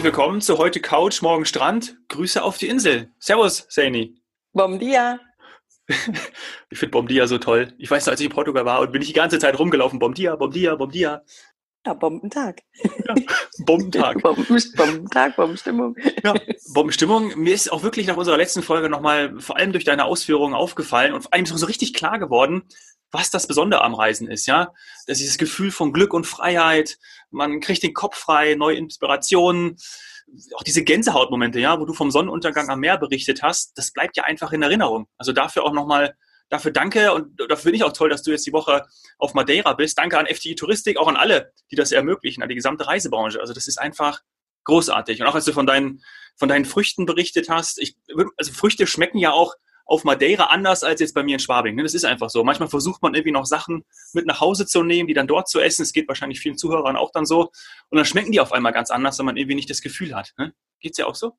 [0.00, 1.98] Herzlich willkommen zu heute Couch, morgen Strand.
[2.08, 3.12] Grüße auf die Insel.
[3.18, 4.16] Servus, Saini.
[4.54, 5.20] Bom dia.
[6.70, 7.74] ich finde Bom dia so toll.
[7.76, 9.98] Ich weiß noch, als ich in Portugal war und bin ich die ganze Zeit rumgelaufen.
[9.98, 11.22] Bom dia, Bom dia, Bom dia.
[11.84, 12.62] Ja, Bombentag.
[12.82, 13.14] Ja,
[13.66, 14.22] Bombentag.
[14.76, 15.94] Bombentag, Bombenstimmung.
[16.24, 16.32] Ja,
[16.72, 17.38] Bombenstimmung.
[17.38, 21.12] Mir ist auch wirklich nach unserer letzten Folge nochmal, vor allem durch deine Ausführungen aufgefallen
[21.12, 22.62] und vor allem so richtig klar geworden,
[23.12, 24.72] was das Besondere am Reisen ist, ja.
[25.06, 26.98] Das ist dieses Gefühl von Glück und Freiheit.
[27.30, 29.76] Man kriegt den Kopf frei, neue Inspirationen.
[30.54, 34.24] Auch diese Gänsehautmomente, ja, wo du vom Sonnenuntergang am Meer berichtet hast, das bleibt ja
[34.24, 35.08] einfach in Erinnerung.
[35.18, 36.14] Also dafür auch nochmal
[36.50, 38.84] Dafür danke und dafür finde ich auch toll, dass du jetzt die Woche
[39.18, 39.96] auf Madeira bist.
[39.96, 43.40] Danke an FTI Touristik, auch an alle, die das ermöglichen, an die gesamte Reisebranche.
[43.40, 44.20] Also das ist einfach
[44.64, 45.20] großartig.
[45.20, 46.02] Und auch als du von deinen,
[46.36, 47.96] von deinen Früchten berichtet hast, ich,
[48.36, 49.54] also Früchte schmecken ja auch
[49.90, 51.74] auf Madeira anders als jetzt bei mir in Schwabing.
[51.74, 51.82] Ne?
[51.82, 52.44] Das ist einfach so.
[52.44, 55.58] Manchmal versucht man irgendwie noch Sachen mit nach Hause zu nehmen, die dann dort zu
[55.58, 55.82] essen.
[55.82, 57.50] Es geht wahrscheinlich vielen Zuhörern auch dann so.
[57.88, 60.32] Und dann schmecken die auf einmal ganz anders, wenn man irgendwie nicht das Gefühl hat.
[60.38, 60.54] Ne?
[60.78, 61.32] Geht's ja auch so?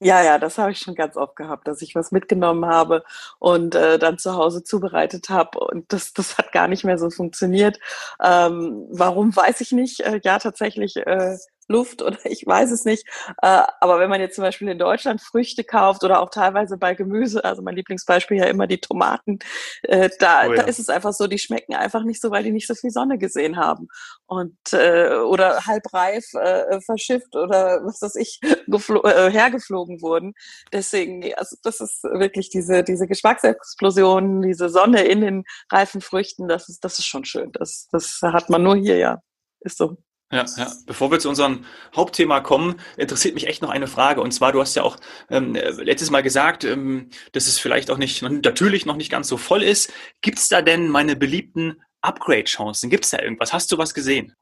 [0.00, 3.04] Ja, ja, das habe ich schon ganz oft gehabt, dass ich was mitgenommen habe
[3.38, 7.10] und äh, dann zu Hause zubereitet habe und das, das hat gar nicht mehr so
[7.10, 7.80] funktioniert.
[8.22, 10.00] Ähm, warum weiß ich nicht.
[10.00, 11.36] Äh, ja, tatsächlich äh,
[11.68, 13.06] Luft oder ich weiß es nicht.
[13.42, 16.94] Äh, aber wenn man jetzt zum Beispiel in Deutschland Früchte kauft oder auch teilweise bei
[16.94, 19.38] Gemüse, also mein Lieblingsbeispiel ja immer die Tomaten,
[19.82, 20.56] äh, da, oh ja.
[20.56, 22.90] da ist es einfach so, die schmecken einfach nicht so, weil die nicht so viel
[22.90, 23.88] Sonne gesehen haben.
[24.26, 30.34] Und äh, oder halbreif äh, verschifft oder was weiß ich, hergeflogen wurden.
[30.72, 36.68] Deswegen, also das ist wirklich diese, diese Geschmacksexplosion, diese Sonne in den reifen Früchten, das
[36.68, 37.52] ist, das ist schon schön.
[37.52, 39.22] Das, das hat man nur hier, ja.
[39.60, 39.96] Ist so.
[40.30, 40.70] Ja, ja.
[40.84, 41.64] Bevor wir zu unserem
[41.96, 44.20] Hauptthema kommen, interessiert mich echt noch eine Frage.
[44.20, 44.98] Und zwar, du hast ja auch
[45.30, 49.38] ähm, letztes Mal gesagt, ähm, dass es vielleicht auch nicht, natürlich noch nicht ganz so
[49.38, 49.90] voll ist.
[50.20, 52.90] Gibt es da denn meine beliebten Upgrade-Chancen?
[52.90, 53.54] Gibt es da irgendwas?
[53.54, 54.34] Hast du was gesehen?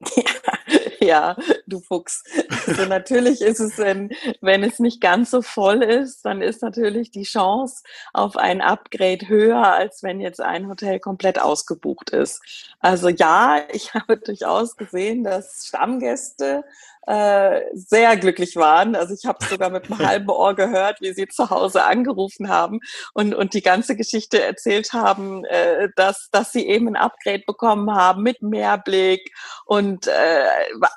[1.02, 1.34] Ja,
[1.66, 2.22] du Fuchs.
[2.66, 4.12] Also natürlich ist es, wenn,
[4.42, 9.26] wenn es nicht ganz so voll ist, dann ist natürlich die Chance auf ein Upgrade
[9.26, 12.42] höher, als wenn jetzt ein Hotel komplett ausgebucht ist.
[12.80, 16.64] Also ja, ich habe durchaus gesehen, dass Stammgäste
[17.06, 18.94] äh, sehr glücklich waren.
[18.94, 22.80] Also ich habe sogar mit einem halben Ohr gehört, wie sie zu Hause angerufen haben
[23.14, 27.94] und, und die ganze Geschichte erzählt haben, äh, dass, dass sie eben ein Upgrade bekommen
[27.94, 29.32] haben mit Mehrblick
[29.70, 30.48] und äh,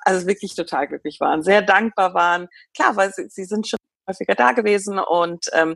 [0.04, 2.48] also wirklich total glücklich waren, sehr dankbar waren.
[2.76, 3.78] Klar, weil sie, sie sind schon
[4.10, 5.76] häufiger da gewesen und ähm,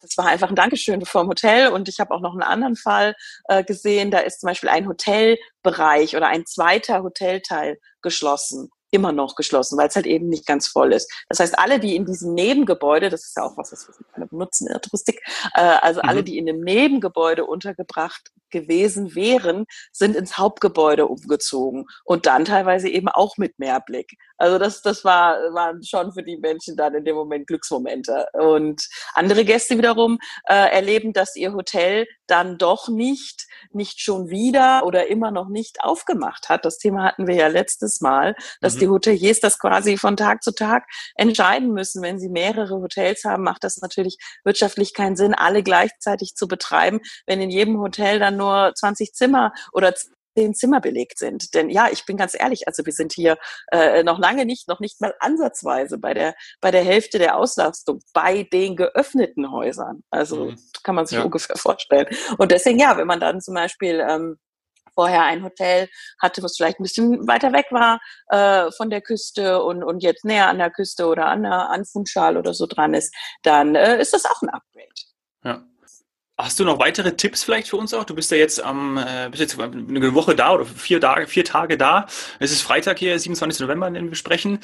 [0.00, 1.72] das war einfach ein Dankeschön vom Hotel.
[1.72, 3.16] Und ich habe auch noch einen anderen Fall
[3.48, 4.12] äh, gesehen.
[4.12, 9.88] Da ist zum Beispiel ein Hotelbereich oder ein zweiter Hotelteil geschlossen immer noch geschlossen, weil
[9.88, 11.12] es halt eben nicht ganz voll ist.
[11.28, 14.68] Das heißt, alle, die in diesem Nebengebäude, das ist ja auch was, was wir benutzen
[14.68, 15.20] in der Touristik,
[15.54, 16.08] äh, also mhm.
[16.08, 22.88] alle, die in dem Nebengebäude untergebracht gewesen wären, sind ins Hauptgebäude umgezogen und dann teilweise
[22.88, 24.16] eben auch mit Mehrblick.
[24.36, 28.26] Also das, das war, waren schon für die Menschen dann in dem Moment Glücksmomente.
[28.32, 34.84] Und andere Gäste wiederum äh, erleben, dass ihr Hotel dann doch nicht, nicht schon wieder
[34.86, 36.64] oder immer noch nicht aufgemacht hat.
[36.64, 38.78] Das Thema hatten wir ja letztes Mal, dass mhm.
[38.80, 40.84] die Hoteliers das quasi von Tag zu Tag
[41.16, 42.02] entscheiden müssen.
[42.02, 47.00] Wenn sie mehrere Hotels haben, macht das natürlich wirtschaftlich keinen Sinn, alle gleichzeitig zu betreiben,
[47.26, 48.43] wenn in jedem Hotel dann nur
[48.74, 49.94] 20 Zimmer oder
[50.36, 51.54] zehn Zimmer belegt sind.
[51.54, 53.38] Denn ja, ich bin ganz ehrlich, also wir sind hier
[53.70, 58.00] äh, noch lange nicht, noch nicht mal ansatzweise bei der, bei der Hälfte der Auslastung
[58.12, 60.02] bei den geöffneten Häusern.
[60.10, 60.56] Also mhm.
[60.82, 61.24] kann man sich ja.
[61.24, 62.06] ungefähr vorstellen.
[62.38, 64.38] Und deswegen, ja, wenn man dann zum Beispiel ähm,
[64.94, 65.88] vorher ein Hotel
[66.20, 70.24] hatte, was vielleicht ein bisschen weiter weg war äh, von der Küste und, und jetzt
[70.24, 74.00] näher an der Küste oder an, der, an Funchal oder so dran ist, dann äh,
[74.00, 74.88] ist das auch ein Upgrade.
[75.44, 75.64] Ja.
[76.36, 78.02] Hast du noch weitere Tipps vielleicht für uns auch?
[78.02, 81.44] Du bist ja jetzt am, äh, bist jetzt eine Woche da oder vier Tage, vier
[81.44, 82.06] Tage da.
[82.40, 83.60] Es ist Freitag hier, 27.
[83.60, 84.58] November, den wir sprechen.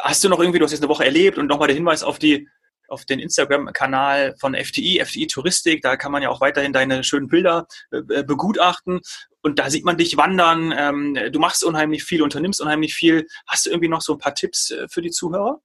[0.00, 2.18] Hast du noch irgendwie, du hast jetzt eine Woche erlebt und nochmal der Hinweis auf
[2.18, 2.48] die,
[2.88, 5.82] auf den Instagram-Kanal von FTI, FTI Touristik.
[5.82, 9.00] Da kann man ja auch weiterhin deine schönen Bilder äh, begutachten.
[9.40, 10.74] Und da sieht man dich wandern.
[10.76, 13.28] Ähm, du machst unheimlich viel, unternimmst unheimlich viel.
[13.46, 15.60] Hast du irgendwie noch so ein paar Tipps äh, für die Zuhörer?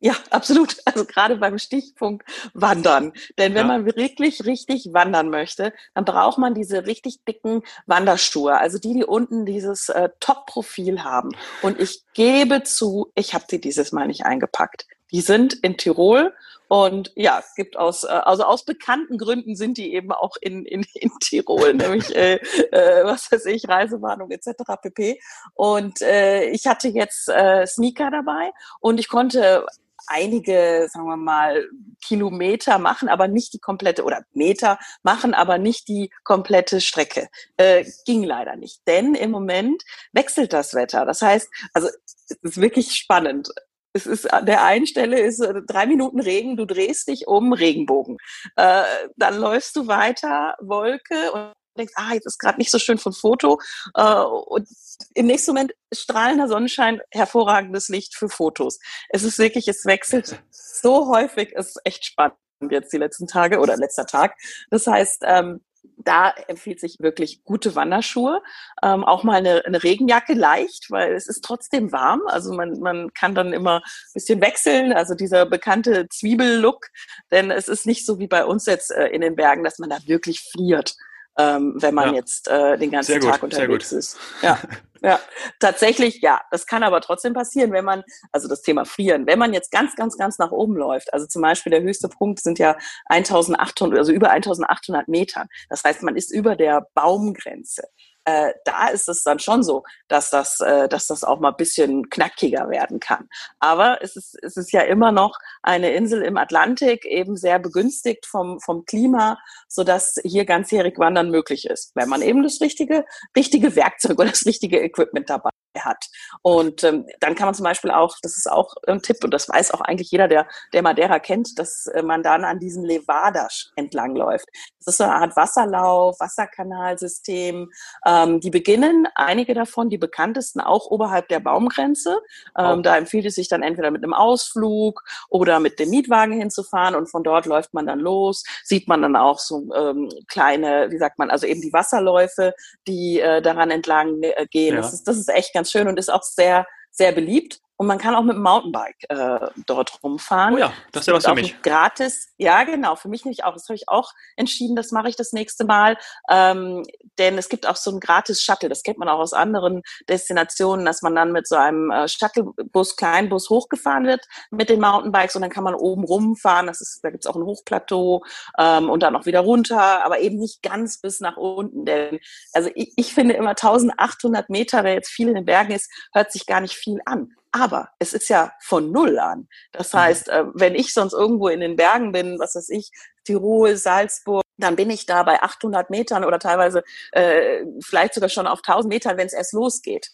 [0.00, 0.76] Ja, absolut.
[0.84, 3.12] Also gerade beim Stichpunkt Wandern.
[3.38, 3.78] Denn wenn ja.
[3.78, 8.58] man wirklich richtig wandern möchte, dann braucht man diese richtig dicken Wanderschuhe.
[8.58, 11.30] Also die, die unten dieses äh, Top-Profil haben.
[11.62, 14.86] Und ich gebe zu, ich habe sie dieses Mal nicht eingepackt.
[15.10, 16.34] Die sind in Tirol
[16.68, 20.64] und ja, es gibt aus, äh, also aus bekannten Gründen sind die eben auch in,
[20.64, 22.36] in, in Tirol, nämlich, äh,
[22.72, 24.50] äh, was weiß ich, Reisewarnung etc.
[24.80, 25.20] pp.
[25.54, 28.50] Und äh, ich hatte jetzt äh, Sneaker dabei
[28.80, 29.66] und ich konnte
[30.06, 31.68] einige, sagen wir mal,
[32.04, 37.28] Kilometer machen, aber nicht die komplette, oder Meter machen, aber nicht die komplette Strecke.
[37.56, 38.86] Äh, ging leider nicht.
[38.86, 41.04] Denn im Moment wechselt das Wetter.
[41.06, 41.88] Das heißt, also
[42.28, 43.50] es ist wirklich spannend.
[43.92, 47.52] Es ist an der einen Stelle ist äh, drei Minuten Regen, du drehst dich um
[47.52, 48.18] Regenbogen.
[48.56, 48.82] Äh,
[49.16, 53.12] dann läufst du weiter, Wolke und denkst, ah, jetzt ist gerade nicht so schön von
[53.12, 53.60] Foto.
[53.94, 54.68] Äh, und
[55.14, 58.78] im nächsten Moment strahlender Sonnenschein, hervorragendes Licht für Fotos.
[59.08, 62.36] Es ist wirklich, es wechselt so häufig, es ist echt spannend
[62.70, 64.36] jetzt die letzten Tage oder letzter Tag.
[64.70, 65.60] Das heißt, ähm,
[65.98, 68.42] da empfiehlt sich wirklich gute Wanderschuhe.
[68.82, 72.22] Ähm, auch mal eine, eine, Regenjacke leicht, weil es ist trotzdem warm.
[72.26, 74.92] Also man, man kann dann immer ein bisschen wechseln.
[74.92, 76.86] Also dieser bekannte Zwiebellook.
[77.30, 79.90] Denn es ist nicht so wie bei uns jetzt äh, in den Bergen, dass man
[79.90, 80.94] da wirklich friert
[81.38, 82.14] ähm, wenn man ja.
[82.16, 84.18] jetzt äh, den ganzen Tag unterwegs ist.
[84.42, 84.58] Ja,
[85.02, 85.18] ja,
[85.58, 86.40] tatsächlich, ja.
[86.50, 89.96] Das kann aber trotzdem passieren, wenn man, also das Thema Frieren, wenn man jetzt ganz,
[89.96, 91.12] ganz, ganz nach oben läuft.
[91.12, 92.76] Also zum Beispiel der höchste Punkt sind ja
[93.06, 95.48] 1800, also über 1800 Metern.
[95.68, 97.84] Das heißt, man ist über der Baumgrenze
[98.24, 101.56] äh, da ist es dann schon so, dass das, äh, dass das auch mal ein
[101.56, 103.28] bisschen knackiger werden kann.
[103.58, 108.26] Aber es ist, es ist ja immer noch eine Insel im Atlantik, eben sehr begünstigt
[108.26, 109.38] vom, vom Klima,
[109.68, 113.04] so dass hier ganzjährig Wandern möglich ist, wenn man eben das richtige,
[113.36, 115.50] richtige Werkzeug oder das richtige Equipment dabei
[115.80, 116.06] hat.
[116.42, 119.48] Und ähm, dann kann man zum Beispiel auch, das ist auch ein Tipp, und das
[119.48, 123.72] weiß auch eigentlich jeder, der, der Madeira kennt, dass äh, man dann an diesem Levadas
[123.76, 124.46] entlangläuft.
[124.78, 127.70] Das ist so eine Art Wasserlauf, Wasserkanalsystem.
[128.06, 132.20] Ähm, die beginnen, einige davon, die bekanntesten, auch oberhalb der Baumgrenze.
[132.58, 136.94] Ähm, Da empfiehlt es sich dann entweder mit einem Ausflug oder mit dem Mietwagen hinzufahren
[136.94, 138.44] und von dort läuft man dann los.
[138.62, 142.54] Sieht man dann auch so ähm, kleine, wie sagt man, also eben die Wasserläufe,
[142.86, 144.74] die äh, daran entlang äh, gehen.
[144.74, 144.80] Ja.
[144.82, 147.60] Das, ist, das ist echt ganz ganz schön und ist auch sehr, sehr beliebt.
[147.76, 150.54] Und man kann auch mit dem Mountainbike äh, dort rumfahren.
[150.54, 151.60] Oh ja, das ist ja was für mich.
[151.62, 153.52] Gratis, ja genau, für mich nicht auch.
[153.54, 155.98] Das habe ich auch entschieden, das mache ich das nächste Mal.
[156.30, 156.84] Ähm,
[157.18, 160.86] denn es gibt auch so ein gratis Shuttle, das kennt man auch aus anderen Destinationen,
[160.86, 165.42] dass man dann mit so einem äh, Shuttlebus, Kleinbus hochgefahren wird mit den Mountainbikes und
[165.42, 166.68] dann kann man oben rumfahren.
[166.68, 168.22] Das ist, da gibt es auch ein Hochplateau
[168.56, 171.84] ähm, und dann auch wieder runter, aber eben nicht ganz bis nach unten.
[171.84, 172.20] Denn
[172.52, 176.30] also ich, ich finde immer 1800 Meter, wer jetzt viel in den Bergen ist, hört
[176.30, 177.34] sich gar nicht viel an.
[177.54, 179.46] Aber es ist ja von Null an.
[179.70, 179.98] Das mhm.
[179.98, 182.90] heißt, äh, wenn ich sonst irgendwo in den Bergen bin, was weiß ich,
[183.22, 188.48] Tirol, Salzburg, dann bin ich da bei 800 Metern oder teilweise äh, vielleicht sogar schon
[188.48, 190.10] auf 1000 Metern, wenn es erst losgeht.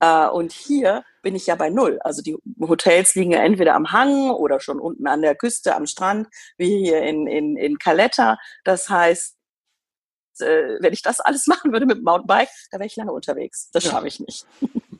[0.00, 1.98] Äh, und hier bin ich ja bei Null.
[2.02, 5.86] Also die Hotels liegen ja entweder am Hang oder schon unten an der Küste, am
[5.86, 6.28] Strand,
[6.58, 8.36] wie hier in, in, in Caletta.
[8.64, 9.34] Das heißt,
[10.40, 13.70] äh, wenn ich das alles machen würde mit dem Mountainbike, da wäre ich lange unterwegs.
[13.72, 14.44] Das schaffe ich nicht.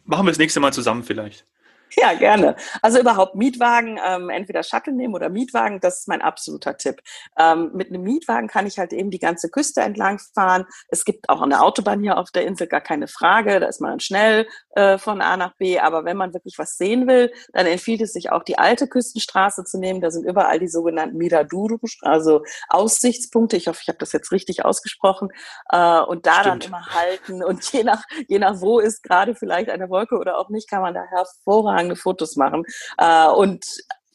[0.06, 1.46] Machen wir das nächste Mal zusammen vielleicht.
[2.02, 2.56] Ja, gerne.
[2.80, 7.02] Also überhaupt Mietwagen, ähm, entweder Shuttle nehmen oder Mietwagen, das ist mein absoluter Tipp.
[7.38, 10.64] Ähm, mit einem Mietwagen kann ich halt eben die ganze Küste entlang fahren.
[10.88, 13.60] Es gibt auch eine Autobahn hier auf der Insel, gar keine Frage.
[13.60, 15.78] Da ist man dann schnell äh, von A nach B.
[15.78, 19.64] Aber wenn man wirklich was sehen will, dann empfiehlt es sich auch die alte Küstenstraße
[19.64, 20.00] zu nehmen.
[20.00, 23.56] Da sind überall die sogenannten Miraduru, also Aussichtspunkte.
[23.56, 25.28] Ich hoffe, ich habe das jetzt richtig ausgesprochen.
[25.70, 26.46] Äh, und da Stimmt.
[26.46, 27.44] dann immer halten.
[27.44, 30.82] Und je nach, je nach wo ist gerade vielleicht eine Wolke oder auch nicht, kann
[30.82, 32.64] man da hervorragend hervorragende Fotos machen.
[32.98, 33.64] Äh, und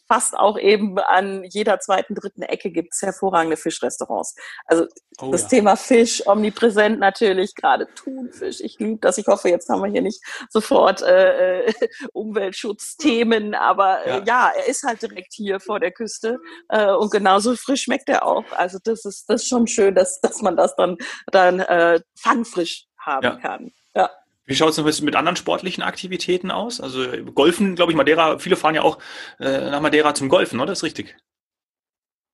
[0.08, 4.36] fast auch eben an jeder zweiten, dritten Ecke gibt es hervorragende Fischrestaurants.
[4.64, 4.86] Also
[5.20, 5.48] oh, das ja.
[5.50, 8.62] Thema Fisch, omnipräsent natürlich, gerade Thunfisch.
[8.62, 9.18] Ich liebe das.
[9.18, 11.74] Ich hoffe, jetzt haben wir hier nicht sofort äh, äh
[12.14, 14.24] Umweltschutzthemen, aber äh, ja.
[14.26, 14.52] ja.
[14.56, 18.46] er ist halt direkt hier vor der Küste äh, und genauso frisch schmeckt er auch.
[18.56, 20.96] Also das ist das ist schon schön, dass, dass man das dann,
[21.34, 23.36] dann äh, fangfrisch haben ja.
[23.36, 23.74] kann.
[23.94, 24.10] Ja.
[24.48, 26.80] Wie schaut es mit anderen sportlichen Aktivitäten aus?
[26.80, 28.98] Also Golfen, glaube ich, Madeira, viele fahren ja auch
[29.40, 30.68] äh, nach Madeira zum Golfen, oder?
[30.68, 31.18] Das ist richtig.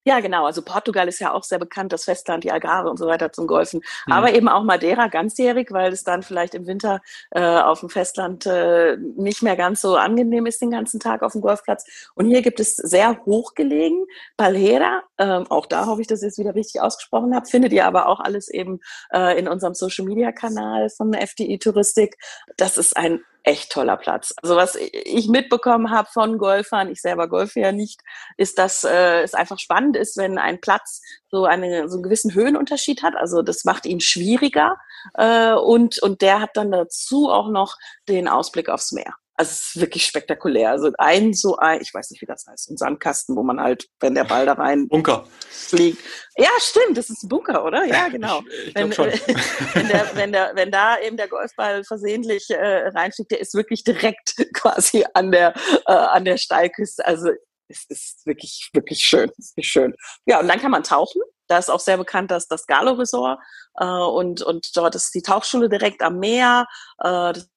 [0.05, 0.45] Ja, genau.
[0.45, 3.47] Also Portugal ist ja auch sehr bekannt, das Festland, die Algarve und so weiter zum
[3.47, 3.81] Golfen.
[4.05, 4.13] Mhm.
[4.13, 8.45] Aber eben auch Madeira ganzjährig, weil es dann vielleicht im Winter äh, auf dem Festland
[8.45, 11.85] äh, nicht mehr ganz so angenehm ist, den ganzen Tag auf dem Golfplatz.
[12.15, 14.05] Und hier gibt es sehr hochgelegen
[14.35, 15.03] Palhera.
[15.17, 17.45] Ähm, auch da hoffe ich, dass ich es wieder richtig ausgesprochen habe.
[17.45, 18.81] Findet ihr aber auch alles eben
[19.13, 22.17] äh, in unserem Social Media Kanal von FDI Touristik.
[22.57, 24.33] Das ist ein echt toller Platz.
[24.41, 28.01] Also was ich mitbekommen habe von Golfern, ich selber golfe ja nicht,
[28.37, 32.33] ist, dass äh, es einfach spannend ist, wenn ein Platz so, eine, so einen gewissen
[32.33, 33.15] Höhenunterschied hat.
[33.15, 34.77] Also das macht ihn schwieriger
[35.15, 39.13] äh, und, und der hat dann dazu auch noch den Ausblick aufs Meer.
[39.35, 40.69] Also es ist wirklich spektakulär.
[40.69, 43.87] Also ein so ein, ich weiß nicht, wie das heißt, ein Sandkasten, wo man halt,
[43.99, 45.99] wenn der Ball da rein Bunker fliegt.
[46.37, 47.83] Ja, stimmt, das ist ein Bunker, oder?
[47.85, 48.41] Ja, genau.
[48.47, 49.07] Ich, ich wenn, schon.
[49.73, 53.83] wenn, der, wenn, der, wenn da eben der Golfball versehentlich äh, reinfliegt, der ist wirklich
[53.83, 55.53] direkt quasi an der,
[55.87, 57.05] äh, an der Steilküste.
[57.05, 57.29] Also
[57.67, 59.31] es ist wirklich, wirklich schön.
[59.37, 59.95] Wirklich schön.
[60.25, 61.21] Ja, und dann kann man tauchen.
[61.47, 63.39] Da ist auch sehr bekannt, dass das Galo Resort
[63.79, 66.67] äh, und, und dort ist die Tauchschule direkt am Meer.
[66.99, 67.49] Äh, das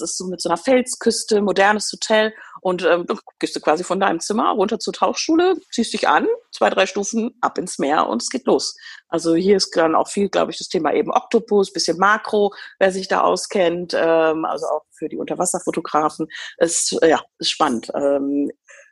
[0.00, 3.06] ist so mit so einer Felsküste, modernes Hotel und ähm,
[3.38, 7.36] gehst du quasi von deinem Zimmer runter zur Tauchschule, ziehst dich an, zwei, drei Stufen
[7.40, 8.76] ab ins Meer und es geht los.
[9.08, 12.92] Also hier ist dann auch viel, glaube ich, das Thema eben Oktopus, bisschen Makro, wer
[12.92, 16.28] sich da auskennt, ähm, also auch für die Unterwasserfotografen.
[16.58, 17.90] Es ja, ist spannend.
[17.94, 18.50] Ähm,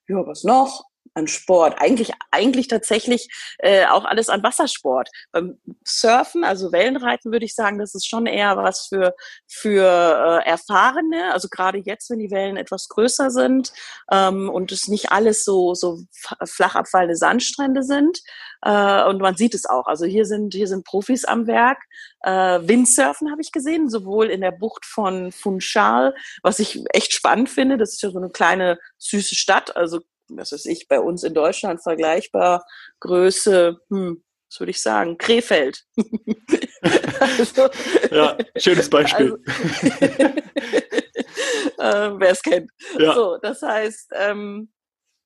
[0.09, 0.85] ja, was noch?
[1.17, 1.77] An Sport.
[1.79, 5.09] Eigentlich, eigentlich tatsächlich äh, auch alles an Wassersport.
[5.33, 9.15] Beim Surfen, also Wellenreiten, würde ich sagen, das ist schon eher was für,
[9.49, 11.33] für äh, Erfahrene.
[11.33, 13.73] Also gerade jetzt, wenn die Wellen etwas größer sind
[14.11, 16.01] ähm, und es nicht alles so, so
[16.45, 18.21] flach abfallende Sandstrände sind.
[18.63, 19.87] Äh, und man sieht es auch.
[19.87, 21.79] Also hier sind, hier sind Profis am Werk.
[22.21, 27.49] Äh, Windsurfen habe ich gesehen, sowohl in der Bucht von Funchal, was ich echt spannend
[27.49, 27.79] finde.
[27.79, 31.35] Das ist ja so eine kleine süße Stadt, also was ist ich, bei uns in
[31.35, 32.65] Deutschland vergleichbar,
[33.01, 35.85] Größe, hm, was würde ich sagen, Krefeld.
[37.21, 37.69] also,
[38.11, 39.37] ja, schönes Beispiel.
[39.37, 40.05] Also,
[41.79, 42.71] äh, Wer es kennt.
[42.99, 43.15] Ja.
[43.15, 44.73] So, das heißt, ähm,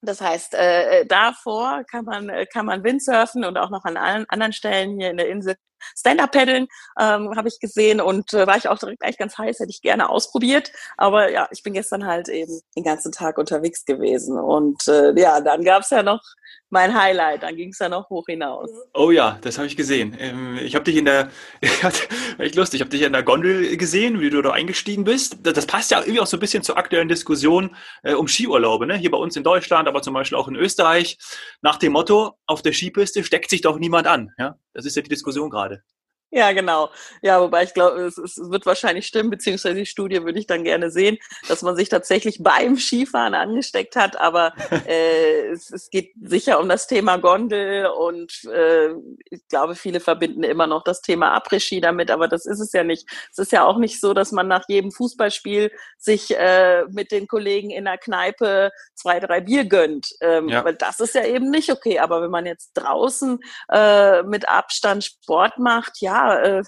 [0.03, 4.53] das heißt, äh, davor kann man, kann man Windsurfen und auch noch an allen anderen
[4.53, 5.57] Stellen hier in der Insel
[5.97, 6.69] Stand-Up-Paddeln
[6.99, 9.83] ähm, habe ich gesehen und äh, war ich auch direkt eigentlich ganz heiß, hätte ich
[9.83, 10.73] gerne ausprobiert.
[10.97, 14.39] Aber ja, ich bin gestern halt eben den ganzen Tag unterwegs gewesen.
[14.39, 16.23] Und äh, ja, dann gab's ja noch
[16.71, 17.43] mein Highlight.
[17.43, 18.71] Dann ging es ja noch hoch hinaus.
[18.95, 20.17] Oh ja, das habe ich gesehen.
[20.19, 21.31] Ähm, ich habe dich in der,
[22.39, 25.39] echt lustig, ich habe dich in der Gondel gesehen, wie du da eingestiegen bist.
[25.43, 28.97] Das passt ja irgendwie auch so ein bisschen zur aktuellen Diskussion äh, um Skiurlaube, ne?
[28.97, 31.19] Hier bei uns in Deutschland, aber zum Beispiel auch in Österreich.
[31.63, 34.31] Nach dem Motto, auf der Skipiste steckt sich doch niemand an.
[34.39, 35.83] Ja, das ist ja die Diskussion gerade.
[36.33, 36.91] Ja, genau.
[37.23, 40.63] Ja, wobei ich glaube, es, es, wird wahrscheinlich stimmen, beziehungsweise die Studie würde ich dann
[40.63, 41.19] gerne sehen,
[41.49, 44.17] dass man sich tatsächlich beim Skifahren angesteckt hat.
[44.21, 44.53] Aber
[44.87, 48.91] äh, es, es geht sicher um das Thema Gondel und äh,
[49.29, 52.85] ich glaube, viele verbinden immer noch das Thema Après-Ski damit, aber das ist es ja
[52.85, 53.09] nicht.
[53.33, 57.27] Es ist ja auch nicht so, dass man nach jedem Fußballspiel sich äh, mit den
[57.27, 60.11] Kollegen in der Kneipe zwei, drei Bier gönnt.
[60.21, 60.65] Ähm, ja.
[60.65, 61.99] Weil das ist ja eben nicht okay.
[61.99, 63.41] Aber wenn man jetzt draußen
[63.73, 66.63] äh, mit Abstand Sport macht, ja, äh,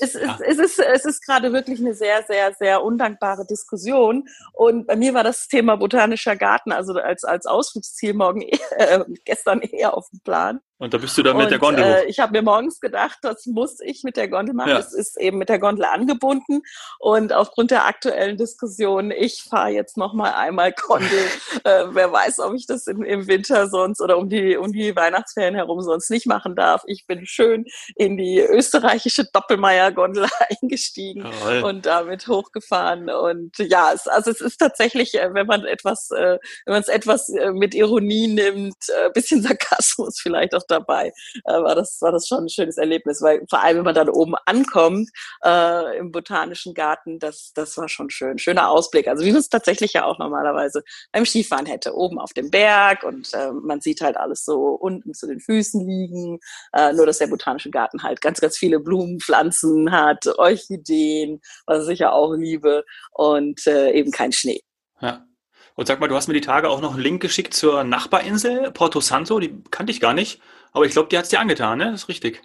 [0.00, 0.38] es, ja.
[0.40, 4.28] es, es ist, es ist gerade wirklich eine sehr, sehr, sehr undankbare Diskussion.
[4.52, 8.42] Und bei mir war das Thema botanischer Garten, also als, als Ausflugsziel morgen,
[8.76, 10.60] äh, gestern eher auf dem Plan.
[10.78, 11.96] Und da bist du dann mit der Gondel hoch.
[11.98, 14.70] Äh, ich habe mir morgens gedacht, das muss ich mit der Gondel machen.
[14.70, 14.78] Ja.
[14.78, 16.62] Es ist eben mit der Gondel angebunden.
[16.98, 21.08] Und aufgrund der aktuellen Diskussion, ich fahre jetzt noch mal einmal Gondel.
[21.64, 24.94] äh, wer weiß, ob ich das im, im Winter sonst oder um die, um die
[24.94, 26.82] Weihnachtsferien herum sonst nicht machen darf.
[26.86, 27.64] Ich bin schön
[27.94, 30.26] in die österreichische Doppelmeier-Gondel
[30.62, 31.62] eingestiegen Toll.
[31.62, 33.08] und damit hochgefahren.
[33.08, 36.88] Und ja, es, also es ist tatsächlich, äh, wenn man etwas, äh, wenn man es
[36.88, 41.12] etwas äh, mit Ironie nimmt, äh, bisschen Sarkasmus vielleicht auch dabei,
[41.44, 44.08] äh, war, das, war das schon ein schönes Erlebnis, weil vor allem, wenn man dann
[44.08, 45.10] oben ankommt
[45.44, 48.38] äh, im Botanischen Garten, das, das war schon schön.
[48.38, 49.08] Schöner Ausblick.
[49.08, 50.82] Also wie man es tatsächlich ja auch normalerweise
[51.12, 51.94] beim Skifahren hätte.
[51.94, 55.86] Oben auf dem Berg und äh, man sieht halt alles so unten zu den Füßen
[55.86, 56.38] liegen.
[56.72, 62.00] Äh, nur, dass der Botanische Garten halt ganz, ganz viele Blumenpflanzen hat, Orchideen, was ich
[62.00, 64.62] ja auch liebe und äh, eben kein Schnee.
[65.00, 65.26] Ja.
[65.74, 68.70] Und sag mal, du hast mir die Tage auch noch einen Link geschickt zur Nachbarinsel,
[68.70, 70.40] Porto Santo, die kannte ich gar nicht,
[70.76, 71.86] aber ich glaube, die hat es dir angetan, ne?
[71.90, 72.42] Das ist richtig.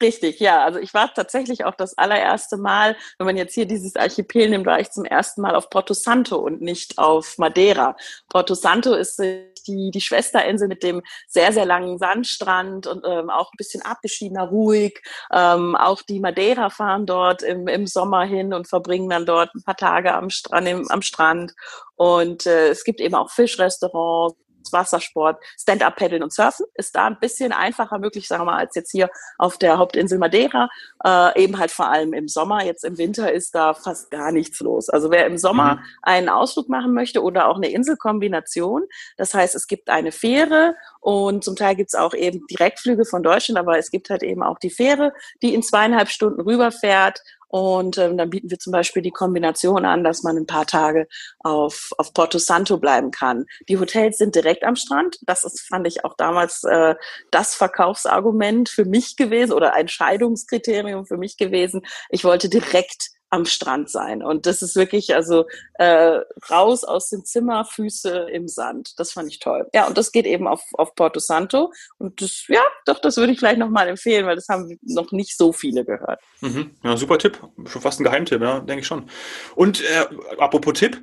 [0.00, 0.62] Richtig, ja.
[0.62, 4.66] Also ich war tatsächlich auch das allererste Mal, wenn man jetzt hier dieses Archipel nimmt,
[4.66, 7.96] war ich zum ersten Mal auf Porto Santo und nicht auf Madeira.
[8.28, 13.50] Porto Santo ist die, die Schwesterinsel mit dem sehr, sehr langen Sandstrand und ähm, auch
[13.52, 15.02] ein bisschen abgeschiedener, ruhig.
[15.32, 19.64] Ähm, auch die Madeira fahren dort im, im Sommer hin und verbringen dann dort ein
[19.64, 20.68] paar Tage am Strand.
[20.68, 21.54] Im, am Strand.
[21.96, 24.36] Und äh, es gibt eben auch Fischrestaurants
[24.72, 28.90] Wassersport, Stand-up-Paddeln und Surfen ist da ein bisschen einfacher möglich, sagen wir mal, als jetzt
[28.92, 30.68] hier auf der Hauptinsel Madeira.
[31.04, 32.64] Äh, eben halt vor allem im Sommer.
[32.64, 34.88] Jetzt im Winter ist da fast gar nichts los.
[34.88, 35.80] Also wer im Sommer mhm.
[36.02, 38.84] einen Ausflug machen möchte oder auch eine Inselkombination,
[39.16, 43.22] das heißt, es gibt eine Fähre und zum Teil gibt es auch eben Direktflüge von
[43.22, 47.98] Deutschland, aber es gibt halt eben auch die Fähre, die in zweieinhalb Stunden rüberfährt und
[47.98, 51.06] ähm, dann bieten wir zum Beispiel die Kombination an, dass man ein paar Tage
[51.40, 53.46] auf, auf Porto Santo bleiben kann.
[53.68, 55.18] Die Hotels sind direkt am Strand.
[55.22, 56.94] Das ist, fand ich auch damals äh,
[57.30, 61.82] das Verkaufsargument für mich gewesen oder ein Scheidungskriterium für mich gewesen.
[62.10, 64.22] Ich wollte direkt am Strand sein.
[64.22, 68.98] Und das ist wirklich, also äh, raus aus dem Zimmer, Füße im Sand.
[68.98, 69.68] Das fand ich toll.
[69.74, 71.72] Ja, und das geht eben auf, auf Porto Santo.
[71.98, 75.36] Und das, ja, doch, das würde ich vielleicht nochmal empfehlen, weil das haben noch nicht
[75.36, 76.20] so viele gehört.
[76.40, 76.76] Mhm.
[76.84, 77.40] Ja, super Tipp.
[77.66, 79.08] Schon fast ein Geheimtipp, ja, denke ich schon.
[79.54, 80.06] Und äh,
[80.38, 81.02] apropos Tipp,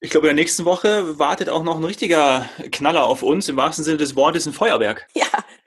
[0.00, 3.56] ich glaube, in der nächsten Woche wartet auch noch ein richtiger Knaller auf uns, im
[3.56, 5.08] wahrsten Sinne des Wortes, ein Feuerwerk.
[5.14, 5.26] Ja,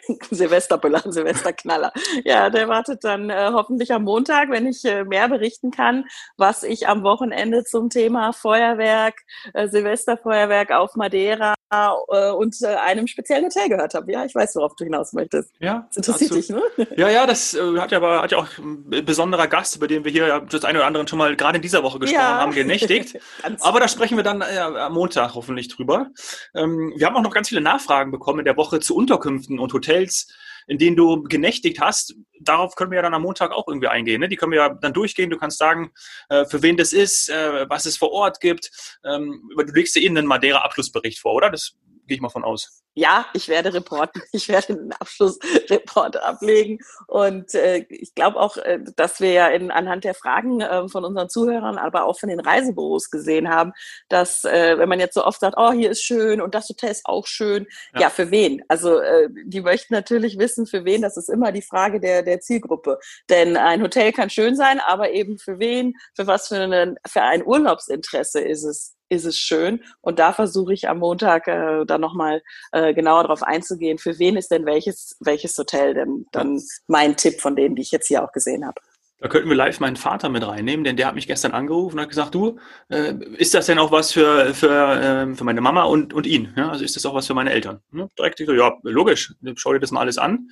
[0.32, 1.92] Silvesterbüller, Silvesterknaller.
[2.24, 6.06] Ja, der wartet dann äh, hoffentlich am Montag, wenn ich äh, mehr berichten kann,
[6.38, 9.22] was ich am Wochenende zum Thema Feuerwerk,
[9.54, 14.12] äh, Silvesterfeuerwerk auf Madeira äh, und äh, einem speziellen Hotel gehört habe.
[14.12, 15.52] Ja, ich weiß, worauf du hinaus möchtest.
[15.60, 16.62] Ja, das interessiert dich, ne?
[16.96, 20.04] Ja, ja, das äh, hat ja aber hat ja auch ein besonderer Gast, über den
[20.04, 22.40] wir hier das eine oder andere schon mal gerade in dieser Woche gesprochen ja.
[22.40, 23.20] haben, genächtigt.
[23.62, 26.08] aber da sprechen wir dann äh, am Montag hoffentlich drüber.
[26.56, 29.74] Ähm, wir haben auch noch ganz viele Nachfragen bekommen in der Woche zu Unterkünften und
[29.74, 30.28] Hotels,
[30.70, 32.16] in denen du genächtigt hast.
[32.40, 34.22] Darauf können wir ja dann am Montag auch irgendwie eingehen.
[34.22, 34.30] Ne?
[34.30, 35.32] Die können wir ja dann durchgehen.
[35.32, 35.92] Du kannst sagen,
[36.30, 38.70] äh, für wen das ist, äh, was es vor Ort gibt.
[39.04, 41.50] Ähm, du legst dir eben einen Madeira-Abschlussbericht vor, oder?
[41.50, 41.76] Das
[42.10, 42.84] gehe ich mal von aus.
[42.96, 44.22] Ja, ich werde reporten.
[44.32, 46.80] Ich werde einen Abschlussreport ablegen.
[47.08, 51.06] Und äh, ich glaube auch, äh, dass wir ja in, anhand der Fragen äh, von
[51.06, 53.72] unseren Zuhörern, aber auch von den Reisebüros gesehen haben,
[54.10, 56.92] dass äh, wenn man jetzt so oft sagt, oh, hier ist schön und das Hotel
[56.92, 58.64] ist auch schön, ja, ja für wen?
[58.68, 61.02] Also äh, die möchten natürlich wissen, für wen.
[61.02, 63.00] Das ist immer die Frage der, der Zielgruppe.
[63.30, 67.22] Denn ein Hotel kann schön sein, aber eben für wen, für was für, eine, für
[67.22, 69.84] ein Urlaubsinteresse ist es ist es schön.
[70.02, 74.38] Und da versuche ich am Montag äh, dann nochmal äh, genauer darauf einzugehen, für wen
[74.38, 78.24] ist denn welches, welches Hotel denn dann mein Tipp von denen, die ich jetzt hier
[78.24, 78.80] auch gesehen habe.
[79.22, 82.04] Da könnten wir live meinen Vater mit reinnehmen, denn der hat mich gestern angerufen und
[82.04, 85.84] hat gesagt, du, äh, ist das denn auch was für, für, äh, für meine Mama
[85.84, 86.54] und, und ihn?
[86.56, 87.82] Ja, also ist das auch was für meine Eltern?
[87.92, 90.50] Ja, direkt, ich so, ja, logisch, schau dir das mal alles an.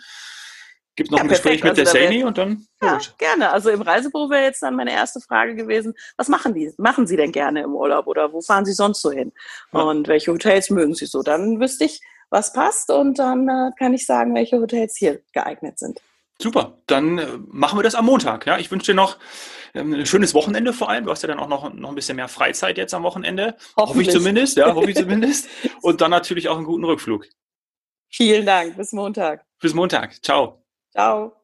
[0.97, 1.61] Gibt noch ja, ein perfekt.
[1.61, 2.65] Gespräch mit also, der Sani und dann.
[2.81, 3.13] Ja, gut.
[3.19, 3.51] gerne.
[3.51, 6.73] Also im Reisebüro wäre jetzt dann meine erste Frage gewesen: Was machen die?
[6.77, 9.31] Machen Sie denn gerne im Urlaub oder wo fahren Sie sonst so hin?
[9.71, 9.81] Ja.
[9.81, 11.21] Und welche Hotels mögen Sie so?
[11.21, 12.01] Dann wüsste ich,
[12.31, 16.01] was passt und dann äh, kann ich sagen, welche Hotels hier geeignet sind.
[16.41, 18.47] Super, dann äh, machen wir das am Montag.
[18.47, 19.17] Ja, ich wünsche dir noch
[19.75, 21.05] ähm, ein schönes Wochenende vor allem.
[21.05, 23.55] Du hast ja dann auch noch, noch ein bisschen mehr Freizeit jetzt am Wochenende.
[23.75, 25.47] Hoffe ich zumindest, ja, hoffe ich zumindest.
[25.83, 27.27] Und dann natürlich auch einen guten Rückflug.
[28.09, 28.77] Vielen Dank.
[28.77, 29.45] Bis Montag.
[29.59, 30.23] Bis Montag.
[30.23, 30.63] Ciao.
[30.97, 31.37] Ciao.